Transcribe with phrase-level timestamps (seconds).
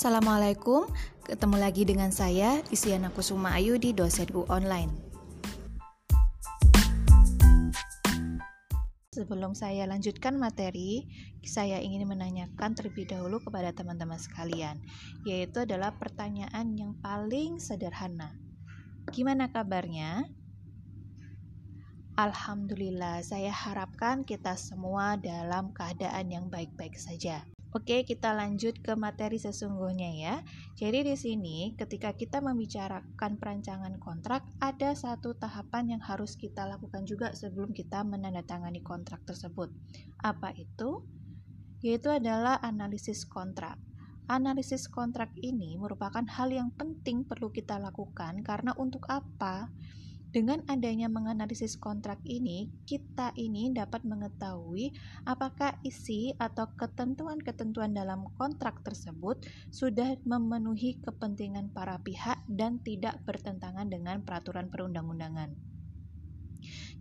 [0.00, 0.88] Assalamualaikum,
[1.28, 4.88] ketemu lagi dengan saya Isyana Kusuma Ayu di Dosenku Online.
[9.12, 11.04] Sebelum saya lanjutkan materi,
[11.44, 14.80] saya ingin menanyakan terlebih dahulu kepada teman-teman sekalian,
[15.28, 18.32] yaitu adalah pertanyaan yang paling sederhana.
[19.12, 20.24] Gimana kabarnya?
[22.16, 27.44] Alhamdulillah, saya harapkan kita semua dalam keadaan yang baik-baik saja.
[27.70, 30.34] Oke, kita lanjut ke materi sesungguhnya ya.
[30.74, 37.06] Jadi di sini ketika kita membicarakan perancangan kontrak, ada satu tahapan yang harus kita lakukan
[37.06, 39.70] juga sebelum kita menandatangani kontrak tersebut.
[40.18, 41.06] Apa itu?
[41.78, 43.78] Yaitu adalah analisis kontrak.
[44.26, 49.70] Analisis kontrak ini merupakan hal yang penting perlu kita lakukan karena untuk apa?
[50.30, 54.94] Dengan adanya menganalisis kontrak ini, kita ini dapat mengetahui
[55.26, 59.42] apakah isi atau ketentuan-ketentuan dalam kontrak tersebut
[59.74, 65.50] sudah memenuhi kepentingan para pihak dan tidak bertentangan dengan peraturan perundang-undangan.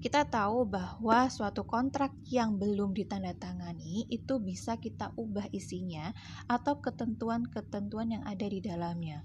[0.02, 6.18] Kita tahu bahwa suatu kontrak yang belum ditandatangani itu bisa kita ubah isinya
[6.50, 9.22] atau ketentuan-ketentuan yang ada di dalamnya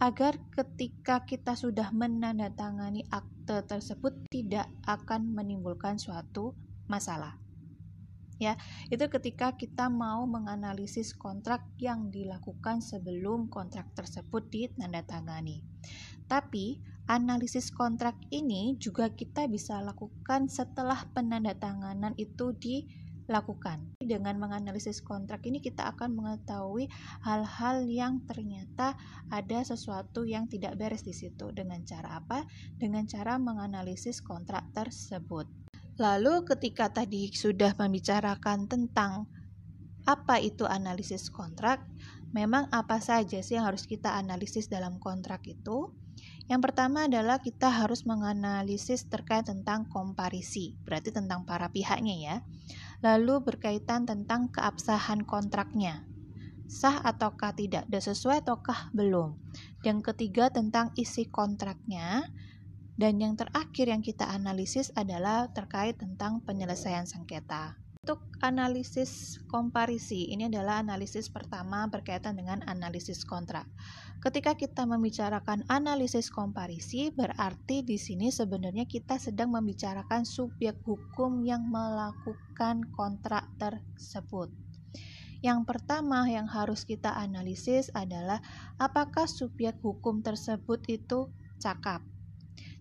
[0.00, 6.56] agar ketika kita sudah menandatangani akte tersebut tidak akan menimbulkan suatu
[6.88, 7.36] masalah.
[8.40, 8.56] Ya,
[8.88, 15.60] itu ketika kita mau menganalisis kontrak yang dilakukan sebelum kontrak tersebut ditandatangani.
[16.24, 22.88] Tapi, analisis kontrak ini juga kita bisa lakukan setelah penandatanganan itu di
[23.30, 23.94] lakukan.
[24.02, 26.90] Dengan menganalisis kontrak ini kita akan mengetahui
[27.22, 28.98] hal-hal yang ternyata
[29.30, 31.54] ada sesuatu yang tidak beres di situ.
[31.54, 32.42] Dengan cara apa?
[32.76, 35.46] Dengan cara menganalisis kontrak tersebut.
[36.02, 39.30] Lalu ketika tadi sudah membicarakan tentang
[40.08, 41.86] apa itu analisis kontrak,
[42.34, 45.92] memang apa saja sih yang harus kita analisis dalam kontrak itu?
[46.50, 52.36] Yang pertama adalah kita harus menganalisis terkait tentang komparisi, berarti tentang para pihaknya ya.
[53.06, 56.10] Lalu berkaitan tentang keabsahan kontraknya.
[56.66, 59.38] Sah ataukah tidak, dan sesuai ataukah belum.
[59.86, 62.26] Yang ketiga tentang isi kontraknya.
[62.98, 67.78] Dan yang terakhir yang kita analisis adalah terkait tentang penyelesaian sengketa.
[68.00, 73.68] Untuk analisis komparisi, ini adalah analisis pertama berkaitan dengan analisis kontrak.
[74.24, 81.68] Ketika kita membicarakan analisis komparisi, berarti di sini sebenarnya kita sedang membicarakan subjek hukum yang
[81.68, 84.48] melakukan kontrak tersebut.
[85.44, 88.40] Yang pertama yang harus kita analisis adalah
[88.80, 91.28] apakah subjek hukum tersebut itu
[91.60, 92.00] cakap.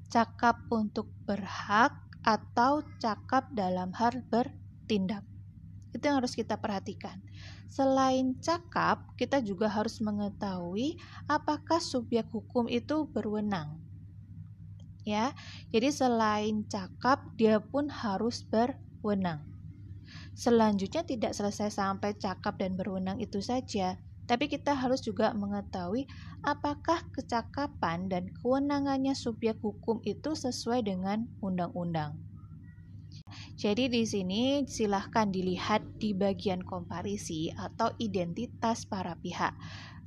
[0.08, 1.92] Cakap untuk berhak
[2.24, 5.22] atau cakap dalam hal ber tindak.
[5.94, 7.22] Itu yang harus kita perhatikan.
[7.70, 10.98] Selain cakap, kita juga harus mengetahui
[11.30, 13.78] apakah subjek hukum itu berwenang.
[15.06, 15.38] Ya.
[15.70, 19.46] Jadi selain cakap, dia pun harus berwenang.
[20.34, 23.98] Selanjutnya tidak selesai sampai cakap dan berwenang itu saja,
[24.30, 26.06] tapi kita harus juga mengetahui
[26.46, 32.29] apakah kecakapan dan kewenangannya subjek hukum itu sesuai dengan undang-undang.
[33.60, 39.52] Jadi di sini silahkan dilihat di bagian komparisi atau identitas para pihak.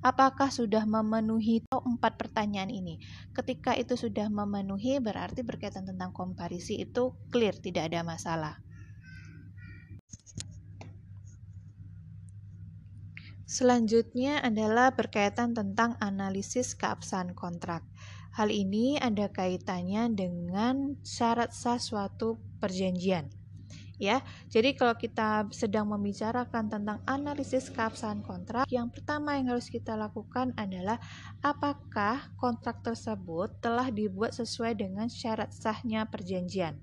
[0.01, 2.97] Apakah sudah memenuhi empat pertanyaan ini?
[3.37, 8.57] Ketika itu sudah memenuhi berarti berkaitan tentang komparisi itu clear, tidak ada masalah.
[13.45, 17.85] Selanjutnya adalah berkaitan tentang analisis keabsahan kontrak.
[18.33, 23.42] Hal ini ada kaitannya dengan syarat sah suatu perjanjian
[24.03, 24.19] ya.
[24.51, 30.51] Jadi kalau kita sedang membicarakan tentang analisis keabsahan kontrak, yang pertama yang harus kita lakukan
[30.59, 30.99] adalah
[31.39, 36.83] apakah kontrak tersebut telah dibuat sesuai dengan syarat sahnya perjanjian.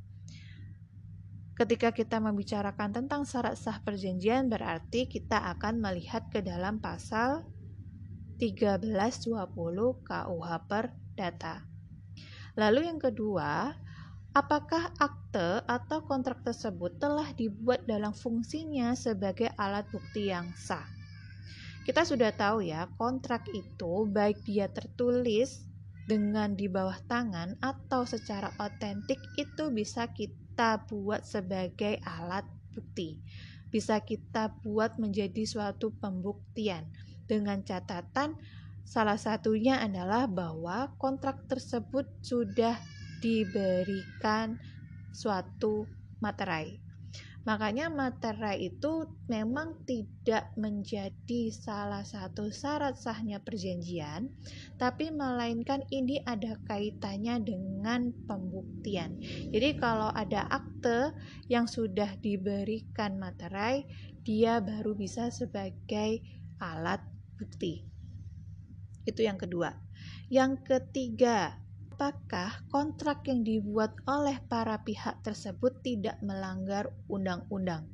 [1.59, 7.43] Ketika kita membicarakan tentang syarat sah perjanjian berarti kita akan melihat ke dalam pasal
[8.39, 9.35] 1320
[10.07, 11.67] KUH Perdata.
[12.55, 13.75] Lalu yang kedua,
[14.39, 20.87] Apakah akte atau kontrak tersebut telah dibuat dalam fungsinya sebagai alat bukti yang sah?
[21.83, 25.67] Kita sudah tahu ya, kontrak itu baik dia tertulis
[26.07, 33.19] dengan di bawah tangan atau secara otentik itu bisa kita buat sebagai alat bukti.
[33.67, 36.87] Bisa kita buat menjadi suatu pembuktian
[37.27, 38.39] dengan catatan
[38.87, 42.79] salah satunya adalah bahwa kontrak tersebut sudah
[43.19, 44.59] diberikan
[45.13, 45.85] suatu
[46.23, 46.89] materai.
[47.47, 54.27] Makanya materai itu memang tidak menjadi salah satu syarat sahnya perjanjian,
[54.75, 59.17] tapi melainkan ini ada kaitannya dengan pembuktian.
[59.23, 61.15] Jadi kalau ada akte
[61.47, 63.87] yang sudah diberikan materai,
[64.21, 66.21] dia baru bisa sebagai
[66.59, 67.01] alat
[67.39, 67.87] bukti.
[69.07, 69.73] Itu yang kedua.
[70.29, 71.57] Yang ketiga,
[71.99, 77.91] apakah kontrak yang dibuat oleh para pihak tersebut tidak melanggar undang-undang.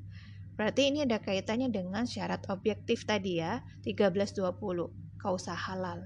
[0.53, 6.05] Berarti ini ada kaitannya dengan syarat objektif tadi ya, 1320, kausa halal.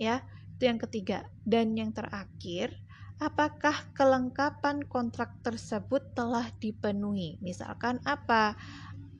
[0.00, 0.24] Ya,
[0.56, 1.28] itu yang ketiga.
[1.44, 2.72] Dan yang terakhir,
[3.20, 7.36] apakah kelengkapan kontrak tersebut telah dipenuhi?
[7.44, 8.56] Misalkan apa?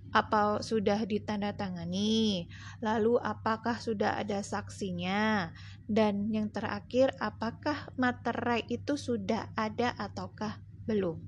[0.08, 2.49] Apa sudah ditandatangani,
[2.81, 5.52] lalu apakah sudah ada saksinya,
[5.84, 11.20] dan yang terakhir apakah materai itu sudah ada ataukah belum.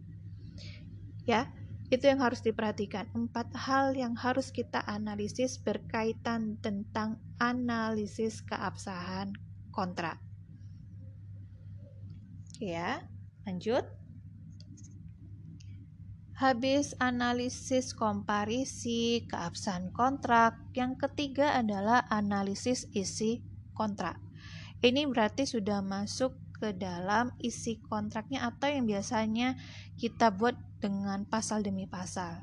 [1.29, 1.53] Ya,
[1.93, 3.13] itu yang harus diperhatikan.
[3.13, 9.37] Empat hal yang harus kita analisis berkaitan tentang analisis keabsahan
[9.69, 10.23] kontrak.
[12.61, 13.05] Ya,
[13.45, 14.00] lanjut.
[16.41, 23.45] Habis analisis komparisi keabsahan kontrak, yang ketiga adalah analisis isi
[23.77, 24.17] kontrak.
[24.81, 29.61] Ini berarti sudah masuk ke dalam isi kontraknya atau yang biasanya
[30.01, 32.41] kita buat dengan pasal demi pasal.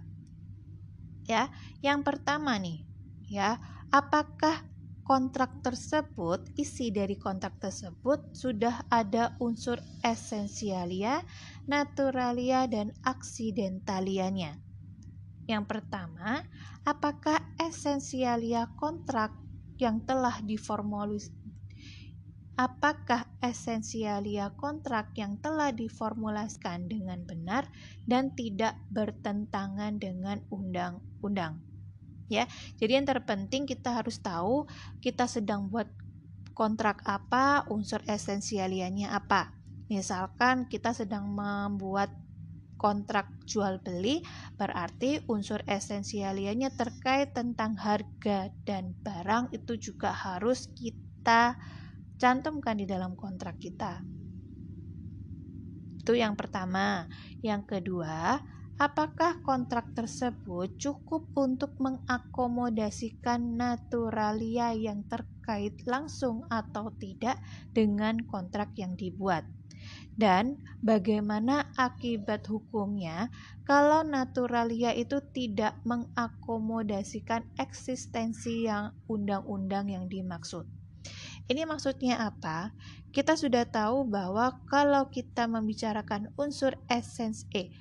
[1.25, 1.49] Ya,
[1.81, 2.85] yang pertama nih,
[3.25, 3.57] ya,
[3.89, 4.61] apakah
[5.07, 11.23] kontrak tersebut, isi dari kontrak tersebut sudah ada unsur esensialia,
[11.63, 14.59] naturalia, dan aksidentalianya.
[15.47, 16.43] Yang pertama,
[16.83, 19.31] apakah esensialia kontrak
[19.79, 21.31] yang telah diformulis
[22.57, 27.69] apakah esensialia kontrak yang telah diformulasikan dengan benar
[28.09, 31.66] dan tidak bertentangan dengan undang-undang
[32.27, 32.47] ya.
[32.79, 34.67] Jadi yang terpenting kita harus tahu
[35.03, 35.87] kita sedang buat
[36.57, 39.53] kontrak apa, unsur esensialiannya apa.
[39.87, 42.11] Misalkan kita sedang membuat
[42.77, 44.21] kontrak jual beli
[44.53, 51.57] berarti unsur esensialiannya terkait tentang harga dan barang itu juga harus kita
[52.21, 54.05] cantumkan di dalam kontrak kita.
[55.97, 57.09] Itu yang pertama.
[57.43, 58.39] Yang kedua,
[58.77, 67.41] Apakah kontrak tersebut cukup untuk mengakomodasikan naturalia yang terkait langsung atau tidak
[67.73, 69.49] dengan kontrak yang dibuat?
[70.13, 73.33] Dan bagaimana akibat hukumnya
[73.65, 80.69] kalau naturalia itu tidak mengakomodasikan eksistensi yang undang-undang yang dimaksud?
[81.49, 82.77] Ini maksudnya apa?
[83.09, 87.73] Kita sudah tahu bahwa kalau kita membicarakan unsur essence E,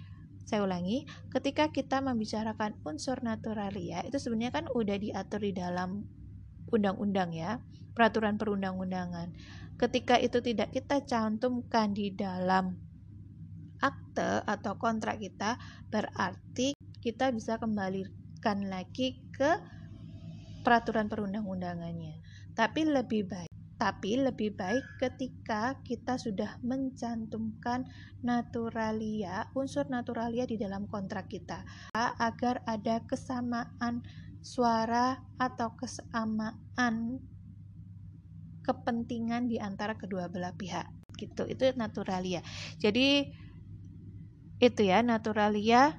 [0.46, 1.02] saya ulangi,
[1.34, 6.06] ketika kita membicarakan unsur naturalia, itu sebenarnya kan udah diatur di dalam
[6.70, 7.58] undang-undang ya,
[7.90, 9.34] peraturan perundang-undangan.
[9.74, 12.78] Ketika itu tidak kita cantumkan di dalam
[13.82, 15.58] akte atau kontrak kita,
[15.90, 19.50] berarti kita bisa kembalikan lagi ke
[20.62, 22.22] peraturan perundang-undangannya.
[22.54, 23.55] Tapi lebih baik
[23.86, 27.86] tapi lebih baik ketika kita sudah mencantumkan
[28.18, 31.62] naturalia, unsur naturalia di dalam kontrak kita
[31.94, 34.02] agar ada kesamaan
[34.42, 37.22] suara atau kesamaan
[38.66, 40.90] kepentingan di antara kedua belah pihak.
[41.14, 41.46] Gitu.
[41.46, 42.42] Itu naturalia.
[42.82, 43.22] Jadi
[44.58, 45.94] itu ya naturalia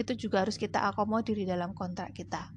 [0.00, 2.48] itu juga harus kita akomodir di dalam kontrak kita.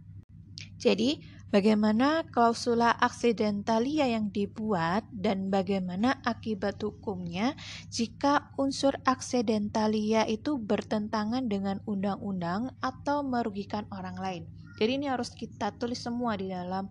[0.80, 7.58] Jadi, bagaimana klausula aksidentalia yang dibuat dan bagaimana akibat hukumnya
[7.89, 14.44] jika unsur aksidentalia itu bertentangan dengan undang-undang atau merugikan orang lain.
[14.79, 16.88] Jadi ini harus kita tulis semua di dalam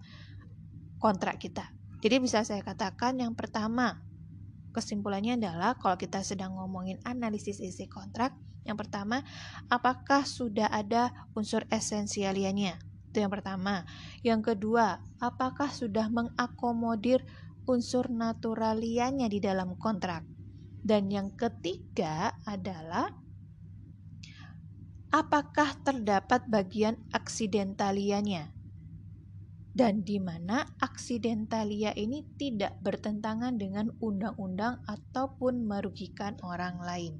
[1.00, 1.70] kontrak kita.
[1.98, 4.02] Jadi bisa saya katakan yang pertama,
[4.70, 8.36] kesimpulannya adalah kalau kita sedang ngomongin analisis isi kontrak,
[8.68, 9.24] yang pertama,
[9.72, 12.87] apakah sudah ada unsur esensialianya?
[13.18, 13.82] Itu yang pertama.
[14.22, 17.26] Yang kedua, apakah sudah mengakomodir
[17.66, 20.22] unsur naturalianya di dalam kontrak?
[20.78, 23.10] Dan yang ketiga adalah
[25.10, 28.54] apakah terdapat bagian aksidentalianya?
[29.74, 37.18] Dan di mana aksidentalia ini tidak bertentangan dengan undang-undang ataupun merugikan orang lain.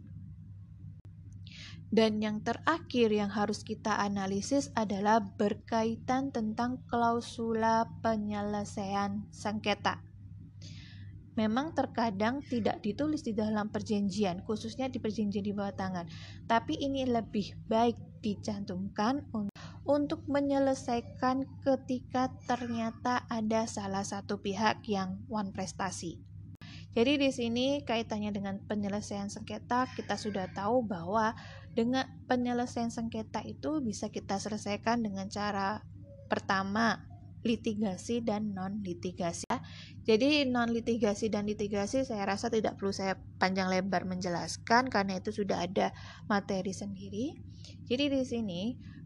[1.89, 10.05] Dan yang terakhir yang harus kita analisis adalah berkaitan tentang klausula penyelesaian sengketa.
[11.39, 16.11] Memang terkadang tidak ditulis di dalam perjanjian, khususnya di perjanjian di bawah tangan,
[16.51, 19.23] tapi ini lebih baik dicantumkan
[19.87, 26.19] untuk menyelesaikan ketika ternyata ada salah satu pihak yang one prestasi.
[26.97, 31.37] Jadi di sini kaitannya dengan penyelesaian sengketa, kita sudah tahu bahwa
[31.77, 35.85] dengan penyelesaian sengketa itu bisa kita selesaikan dengan cara
[36.27, 37.09] pertama
[37.47, 39.47] litigasi dan non litigasi.
[40.03, 45.31] Jadi non litigasi dan litigasi saya rasa tidak perlu saya panjang lebar menjelaskan karena itu
[45.31, 45.95] sudah ada
[46.27, 47.39] materi sendiri.
[47.87, 48.63] Jadi di sini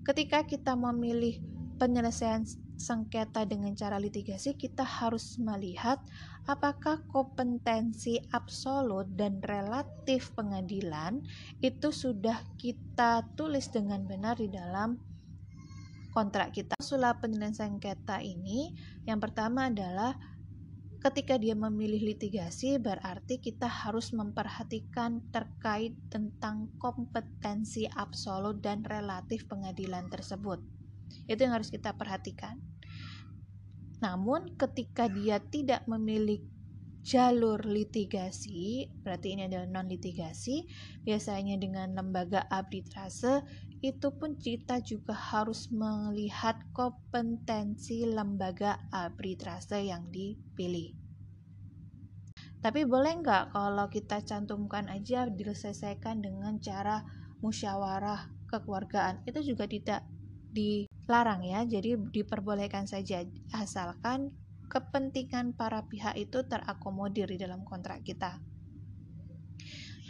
[0.06, 1.38] ketika kita memilih
[1.76, 2.46] penyelesaian
[2.82, 6.02] sengketa dengan cara litigasi kita harus melihat
[6.50, 11.22] apakah kompetensi absolut dan relatif pengadilan
[11.62, 14.98] itu sudah kita tulis dengan benar di dalam
[16.10, 16.74] kontrak kita.
[16.76, 18.74] Klausul penyelesaian sengketa ini
[19.06, 20.18] yang pertama adalah
[21.02, 30.06] ketika dia memilih litigasi berarti kita harus memperhatikan terkait tentang kompetensi absolut dan relatif pengadilan
[30.06, 30.62] tersebut.
[31.26, 32.71] Itu yang harus kita perhatikan.
[34.02, 36.50] Namun ketika dia tidak memiliki
[37.02, 40.66] jalur litigasi, berarti ini adalah non litigasi,
[41.02, 43.42] biasanya dengan lembaga arbitrase
[43.82, 50.94] itu pun kita juga harus melihat kompetensi lembaga arbitrase yang dipilih.
[52.62, 57.02] Tapi boleh nggak kalau kita cantumkan aja diselesaikan dengan cara
[57.42, 59.26] musyawarah kekeluargaan?
[59.26, 60.06] Itu juga tidak
[61.04, 64.32] dilarang ya, jadi diperbolehkan saja asalkan
[64.72, 68.40] kepentingan para pihak itu terakomodir di dalam kontrak kita.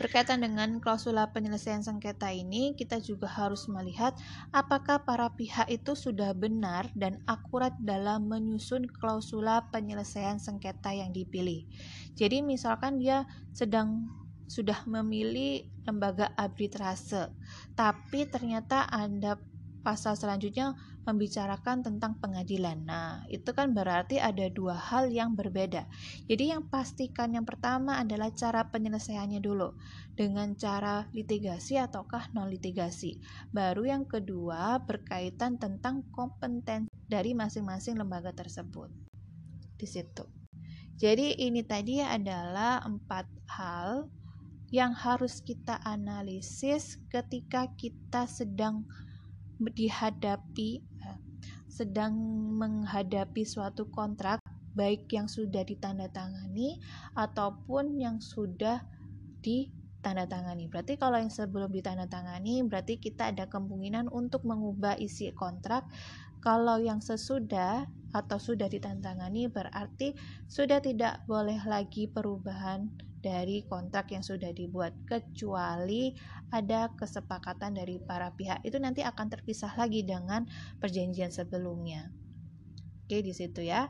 [0.03, 4.17] Berkaitan dengan klausula penyelesaian sengketa ini, kita juga harus melihat
[4.51, 11.69] apakah para pihak itu sudah benar dan akurat dalam menyusun klausula penyelesaian sengketa yang dipilih.
[12.17, 14.09] Jadi misalkan dia sedang
[14.49, 17.31] sudah memilih lembaga arbitrase,
[17.77, 19.39] tapi ternyata ada
[19.83, 22.87] pasal selanjutnya membicarakan tentang pengadilan.
[22.87, 25.91] Nah, itu kan berarti ada dua hal yang berbeda.
[26.31, 29.75] Jadi yang pastikan yang pertama adalah cara penyelesaiannya dulu
[30.15, 33.19] dengan cara litigasi ataukah non litigasi.
[33.51, 38.89] Baru yang kedua berkaitan tentang kompetensi dari masing-masing lembaga tersebut.
[39.75, 40.23] Di situ.
[41.03, 43.27] Jadi ini tadi adalah empat
[43.59, 44.07] hal
[44.73, 48.89] yang harus kita analisis ketika kita sedang
[49.71, 51.19] dihadapi eh,
[51.71, 52.15] sedang
[52.59, 54.43] menghadapi suatu kontrak
[54.73, 56.81] baik yang sudah ditandatangani
[57.13, 58.85] ataupun yang sudah
[59.45, 60.69] ditandatangani.
[60.69, 65.85] Berarti kalau yang sebelum ditandatangani berarti kita ada kemungkinan untuk mengubah isi kontrak.
[66.43, 70.19] Kalau yang sesudah atau sudah ditandatangani berarti
[70.51, 72.91] sudah tidak boleh lagi perubahan
[73.23, 76.11] dari kontrak yang sudah dibuat kecuali
[76.51, 78.67] ada kesepakatan dari para pihak.
[78.67, 80.45] Itu nanti akan terpisah lagi dengan
[80.83, 82.11] perjanjian sebelumnya.
[83.07, 83.87] Oke di situ ya.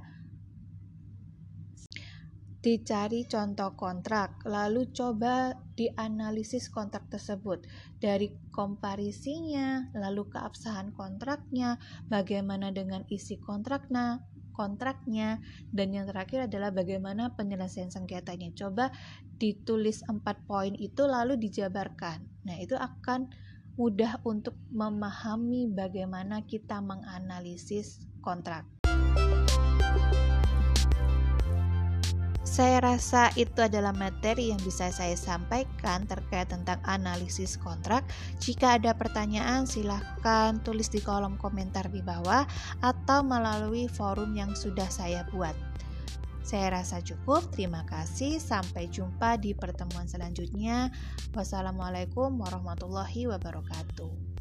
[2.63, 7.67] Dicari contoh kontrak, lalu coba dianalisis kontrak tersebut.
[7.99, 14.23] Dari komparisinya, lalu keabsahan kontraknya, bagaimana dengan isi kontraknya,
[14.53, 15.41] kontraknya.
[15.73, 18.53] Dan yang terakhir adalah bagaimana penyelesaian sengketanya.
[18.53, 18.93] Coba
[19.41, 22.23] ditulis empat poin itu lalu dijabarkan.
[22.45, 23.33] Nah itu akan
[23.81, 28.82] mudah untuk memahami bagaimana kita menganalisis kontrak
[32.43, 38.03] Saya rasa itu adalah materi yang bisa saya sampaikan terkait tentang analisis kontrak.
[38.43, 42.43] Jika ada pertanyaan, silahkan tulis di kolom komentar di bawah
[42.83, 45.55] atau melalui forum yang sudah saya buat.
[46.43, 47.55] Saya rasa cukup.
[47.55, 48.43] Terima kasih.
[48.43, 50.91] Sampai jumpa di pertemuan selanjutnya.
[51.31, 54.32] Wassalamualaikum warahmatullahi wabarakatuh.